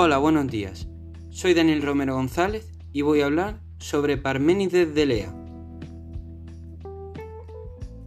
Hola, 0.00 0.18
buenos 0.18 0.46
días. 0.46 0.86
Soy 1.28 1.54
Daniel 1.54 1.82
Romero 1.82 2.14
González 2.14 2.72
y 2.92 3.02
voy 3.02 3.20
a 3.20 3.24
hablar 3.24 3.58
sobre 3.78 4.16
Parménides 4.16 4.94
de 4.94 5.06
Lea. 5.06 5.34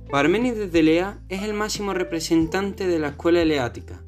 Parménides 0.10 0.72
de 0.72 0.84
Lea 0.84 1.20
es 1.28 1.44
el 1.44 1.54
máximo 1.54 1.94
representante 1.94 2.88
de 2.88 2.98
la 2.98 3.10
escuela 3.10 3.42
eleática. 3.42 4.02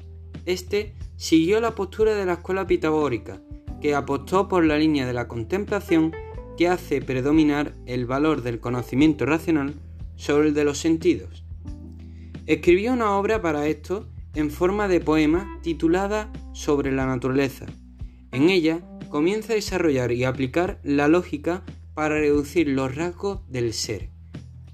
Este 0.46 0.94
siguió 1.16 1.60
la 1.60 1.74
postura 1.74 2.14
de 2.14 2.24
la 2.24 2.32
escuela 2.32 2.66
pitagórica, 2.66 3.42
que 3.82 3.94
apostó 3.94 4.48
por 4.48 4.64
la 4.64 4.78
línea 4.78 5.06
de 5.06 5.12
la 5.12 5.28
contemplación 5.28 6.10
que 6.56 6.68
hace 6.68 7.02
predominar 7.02 7.74
el 7.84 8.06
valor 8.06 8.40
del 8.40 8.60
conocimiento 8.60 9.26
racional 9.26 9.74
sobre 10.16 10.48
el 10.48 10.54
de 10.54 10.64
los 10.64 10.78
sentidos. 10.78 11.44
Escribió 12.46 12.94
una 12.94 13.14
obra 13.18 13.42
para 13.42 13.66
esto 13.66 14.08
en 14.34 14.50
forma 14.50 14.88
de 14.88 15.00
poema 15.00 15.58
titulada 15.62 16.32
Sobre 16.54 16.92
la 16.92 17.04
naturaleza. 17.04 17.66
En 18.30 18.48
ella 18.48 18.80
comienza 19.10 19.52
a 19.52 19.56
desarrollar 19.56 20.12
y 20.12 20.24
aplicar 20.24 20.80
la 20.84 21.08
lógica 21.08 21.64
para 21.94 22.14
reducir 22.14 22.68
los 22.68 22.94
rasgos 22.94 23.40
del 23.50 23.72
ser, 23.72 24.10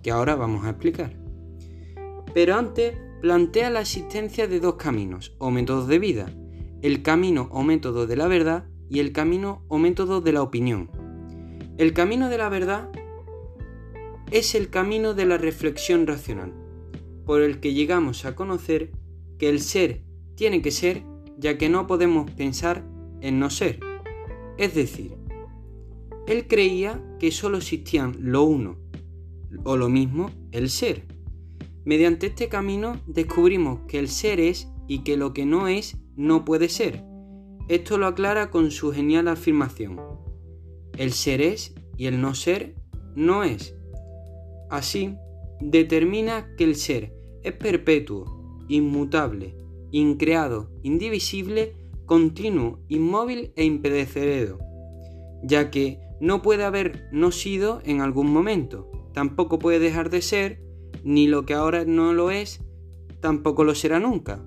que 0.03 0.11
ahora 0.11 0.37
vamos 0.37 0.65
a 0.65 0.71
explicar. 0.71 1.13
Pero 2.33 2.55
antes 2.55 2.95
plantea 3.23 3.71
la 3.71 3.81
existencia 3.81 4.47
de 4.47 4.61
dos 4.61 4.75
caminos 4.75 5.35
o 5.39 5.51
métodos 5.51 5.89
de 5.89 5.99
vida, 5.99 6.33
el 6.83 7.03
camino 7.03 7.49
o 7.51 7.63
método 7.63 8.07
de 8.07 8.17
la 8.17 8.29
verdad 8.29 8.67
y 8.91 9.01
el 9.01 9.13
camino 9.13 9.65
o 9.69 9.79
método 9.79 10.21
de 10.21 10.33
la 10.33 10.43
opinión. 10.43 10.91
El 11.79 11.95
camino 11.95 12.29
de 12.29 12.39
la 12.39 12.51
verdad 12.51 12.91
es 14.31 14.55
el 14.55 14.69
camino 14.69 15.15
de 15.15 15.25
la 15.25 15.39
reflexión 15.39 16.07
racional, 16.07 16.53
por 17.25 17.41
el 17.41 17.59
que 17.59 17.73
llegamos 17.73 18.27
a 18.27 18.37
conocer 18.37 18.93
que 19.39 19.49
el 19.49 19.61
ser 19.61 20.05
tiene 20.35 20.63
que 20.63 20.71
ser 20.71 21.10
ya 21.41 21.59
que 21.59 21.69
no 21.69 21.87
podemos 21.87 22.31
pensar 22.31 22.85
en 23.21 23.41
no 23.41 23.51
ser. 23.51 23.81
Es 24.59 24.75
decir, 24.75 25.17
él 26.27 26.47
creía 26.47 27.03
que 27.19 27.33
solo 27.33 27.59
existían 27.59 28.17
lo 28.21 28.45
uno 28.45 28.77
o 29.65 29.77
lo 29.77 29.89
mismo, 29.89 30.31
el 30.53 30.71
ser. 30.71 31.07
Mediante 31.85 32.27
este 32.29 32.49
camino 32.49 33.01
descubrimos 33.07 33.81
que 33.89 33.99
el 33.99 34.09
ser 34.09 34.39
es 34.39 34.69
y 34.87 35.03
que 35.03 35.17
lo 35.17 35.33
que 35.33 35.47
no 35.47 35.67
es 35.67 35.97
no 36.15 36.45
puede 36.45 36.69
ser. 36.69 37.03
Esto 37.69 37.99
lo 37.99 38.07
aclara 38.07 38.51
con 38.51 38.71
su 38.71 38.93
genial 38.93 39.29
afirmación. 39.29 39.99
El 40.99 41.13
ser 41.13 41.41
es 41.41 41.75
y 41.97 42.07
el 42.07 42.21
no 42.21 42.35
ser 42.35 42.75
no 43.15 43.45
es. 43.45 43.75
Así, 44.69 45.17
determina 45.61 46.55
que 46.57 46.65
el 46.65 46.77
ser 46.77 47.15
es 47.43 47.53
perpetuo 47.55 48.59
inmutable, 48.69 49.57
increado, 49.93 50.71
indivisible, 50.83 51.75
continuo, 52.07 52.81
inmóvil 52.89 53.53
e 53.57 53.65
impedeceredo, 53.65 54.59
ya 55.43 55.71
que 55.71 56.01
no 56.21 56.43
puede 56.43 56.65
haber 56.65 57.09
no 57.13 57.33
sido 57.33 57.81
en 57.85 58.01
algún 58.01 58.33
momento, 58.33 58.91
tampoco 59.13 59.59
puede 59.59 59.79
dejar 59.79 60.11
de 60.11 60.23
ser, 60.23 60.63
ni 61.03 61.27
lo 61.27 61.47
que 61.47 61.55
ahora 61.55 61.85
no 61.85 62.13
lo 62.13 62.31
es, 62.31 62.61
tampoco 63.21 63.65
lo 63.65 63.75
será 63.75 64.01
nunca. 64.01 64.45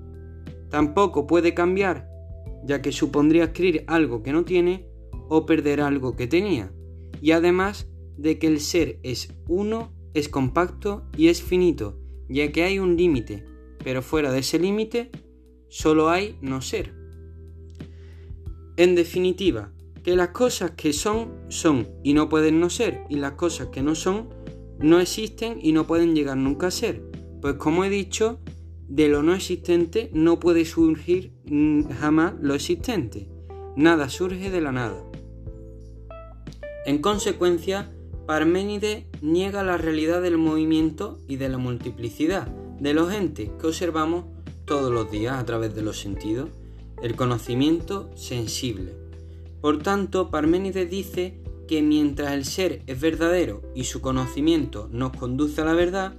Tampoco 0.70 1.28
puede 1.28 1.54
cambiar, 1.54 2.10
ya 2.66 2.82
que 2.82 2.92
supondría 2.92 3.46
adquirir 3.46 3.84
algo 3.88 4.24
que 4.24 4.34
no 4.34 4.44
tiene 4.44 4.88
o 5.30 5.46
perder 5.46 5.82
algo 5.82 6.16
que 6.16 6.28
tenía. 6.28 6.72
Y 7.22 7.32
además 7.32 7.90
de 8.18 8.40
que 8.40 8.48
el 8.48 8.60
ser 8.60 9.00
es 9.04 9.34
uno, 9.48 9.94
es 10.14 10.30
compacto 10.30 11.08
y 11.18 11.28
es 11.28 11.42
finito, 11.42 12.00
ya 12.30 12.52
que 12.52 12.64
hay 12.64 12.80
un 12.80 12.96
límite, 12.98 13.46
pero 13.84 14.02
fuera 14.02 14.32
de 14.32 14.40
ese 14.40 14.60
límite 14.60 15.12
solo 15.74 16.12
hay 16.12 16.38
no 16.40 16.62
ser. 16.62 16.94
En 18.78 18.94
definitiva, 18.94 19.72
que 20.04 20.16
las 20.16 20.28
cosas 20.30 20.72
que 20.72 20.94
son 20.94 21.32
son 21.48 21.88
y 22.04 22.14
no 22.14 22.30
pueden 22.30 22.60
no 22.60 22.70
ser, 22.70 23.02
y 23.10 23.16
las 23.16 23.32
cosas 23.32 23.70
que 23.70 23.82
no 23.82 23.96
son 23.96 24.30
no 24.78 25.00
existen 25.00 25.58
y 25.60 25.72
no 25.72 25.88
pueden 25.88 26.16
llegar 26.16 26.38
nunca 26.38 26.68
a 26.68 26.72
ser. 26.72 27.02
Pues 27.42 27.56
como 27.56 27.84
he 27.84 27.90
dicho, 27.90 28.40
de 28.88 29.10
lo 29.10 29.24
no 29.24 29.34
existente 29.34 30.12
no 30.14 30.40
puede 30.40 30.64
surgir 30.66 31.34
jamás 32.00 32.36
lo 32.40 32.54
existente. 32.54 33.28
Nada 33.76 34.10
surge 34.10 34.52
de 34.52 34.62
la 34.62 34.72
nada. 34.72 35.04
En 36.86 37.00
consecuencia, 37.00 37.92
Parménides 38.28 39.06
niega 39.24 39.64
la 39.64 39.78
realidad 39.78 40.22
del 40.22 40.38
movimiento 40.38 41.18
y 41.28 41.38
de 41.38 41.50
la 41.50 41.58
multiplicidad, 41.58 42.48
de 42.80 42.94
los 42.94 43.12
entes 43.12 43.50
que 43.60 43.68
observamos 43.68 44.26
todos 44.74 44.92
los 44.92 45.12
días 45.12 45.38
a 45.38 45.46
través 45.46 45.76
de 45.76 45.84
los 45.84 46.00
sentidos, 46.00 46.50
el 47.04 47.16
conocimiento 47.16 48.10
sensible. 48.16 48.96
Por 49.62 49.84
tanto, 49.84 50.32
Parménides 50.32 50.90
dice 50.90 51.44
que 51.68 51.84
mientras 51.84 52.32
el 52.34 52.44
ser 52.44 52.82
es 52.88 53.00
verdadero 53.00 53.62
y 53.76 53.84
su 53.84 54.02
conocimiento 54.02 54.90
nos 54.92 55.12
conduce 55.12 55.62
a 55.62 55.66
la 55.66 55.74
verdad, 55.74 56.16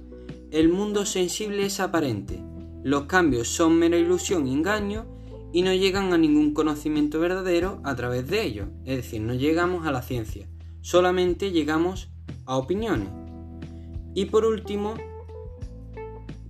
el 0.51 0.69
mundo 0.69 1.05
sensible 1.05 1.65
es 1.65 1.81
aparente, 1.81 2.41
los 2.81 3.07
cambios 3.07 3.49
son 3.49 3.77
mera 3.77 3.97
ilusión 3.97 4.47
y 4.47 4.53
engaño 4.53 5.05
y 5.51 5.61
no 5.61 5.73
llegan 5.73 6.13
a 6.13 6.17
ningún 6.17 6.53
conocimiento 6.53 7.19
verdadero 7.19 7.81
a 7.83 7.93
través 7.97 8.25
de 8.29 8.41
ellos, 8.45 8.69
es 8.85 8.95
decir, 8.95 9.19
no 9.19 9.33
llegamos 9.33 9.85
a 9.85 9.91
la 9.91 10.01
ciencia, 10.01 10.47
solamente 10.79 11.51
llegamos 11.51 12.07
a 12.45 12.55
opiniones. 12.55 13.09
Y 14.13 14.27
por 14.27 14.45
último, 14.45 14.93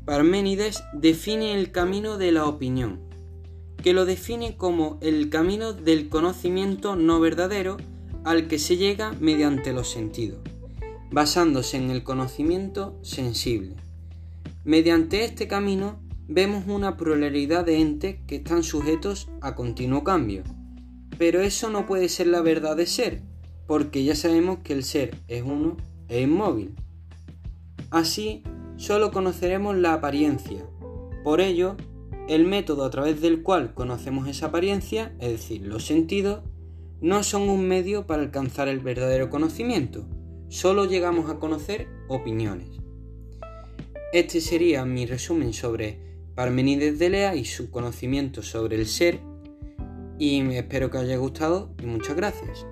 Parménides 0.06 0.84
define 0.94 1.56
el 1.56 1.72
camino 1.72 2.20
de 2.20 2.32
la 2.32 2.46
opinión, 2.46 3.00
que 3.82 3.92
lo 3.92 4.06
define 4.06 4.56
como 4.56 5.00
el 5.02 5.30
camino 5.30 5.74
del 5.74 6.10
conocimiento 6.10 6.96
no 6.96 7.20
verdadero 7.20 7.78
al 8.24 8.48
que 8.48 8.60
se 8.60 8.78
llega 8.78 9.14
mediante 9.20 9.74
los 9.74 9.90
sentidos, 9.90 10.42
basándose 11.10 11.78
en 11.78 11.90
el 11.90 12.04
conocimiento 12.04 13.00
sensible. 13.02 13.76
Mediante 14.64 15.24
este 15.24 15.48
camino 15.48 16.00
vemos 16.28 16.66
una 16.68 16.98
pluralidad 16.98 17.66
de 17.66 17.80
entes 17.80 18.18
que 18.28 18.36
están 18.36 18.62
sujetos 18.62 19.28
a 19.42 19.56
continuo 19.56 20.04
cambio, 20.04 20.44
pero 21.18 21.42
eso 21.42 21.72
no 21.72 21.88
puede 21.88 22.10
ser 22.10 22.28
la 22.28 22.42
verdad 22.42 22.78
de 22.78 22.86
ser, 22.86 23.22
porque 23.66 24.04
ya 24.04 24.16
sabemos 24.16 24.60
que 24.64 24.74
el 24.74 24.84
ser 24.84 25.18
es 25.28 25.42
uno 25.42 25.78
e 26.10 26.22
inmóvil. 26.22 26.76
Así, 27.90 28.44
solo 28.78 29.12
conoceremos 29.12 29.76
la 29.76 29.94
apariencia. 29.94 30.66
Por 31.24 31.42
ello, 31.42 31.76
el 32.28 32.46
método 32.46 32.86
a 32.86 32.90
través 32.90 33.22
del 33.22 33.44
cual 33.44 33.74
conocemos 33.74 34.28
esa 34.28 34.48
apariencia, 34.48 35.14
es 35.20 35.30
decir, 35.30 35.62
los 35.62 35.86
sentidos, 35.86 36.42
no 37.02 37.24
son 37.24 37.50
un 37.50 37.68
medio 37.68 38.08
para 38.08 38.24
alcanzar 38.24 38.68
el 38.68 38.80
verdadero 38.80 39.30
conocimiento, 39.30 40.06
solo 40.50 40.86
llegamos 40.86 41.30
a 41.30 41.40
conocer 41.40 41.88
opiniones. 42.08 42.70
Este 44.14 44.42
sería 44.42 44.86
mi 44.86 45.06
resumen 45.06 45.54
sobre 45.54 46.00
Parmenides 46.36 47.00
de 47.00 47.10
Lea 47.10 47.36
y 47.36 47.46
su 47.46 47.70
conocimiento 47.70 48.42
sobre 48.42 48.78
el 48.78 48.88
ser, 48.88 49.20
y 50.18 50.42
espero 50.54 50.90
que 50.90 50.98
os 50.98 51.04
haya 51.04 51.18
gustado 51.18 51.74
y 51.82 51.86
muchas 51.86 52.16
gracias. 52.16 52.66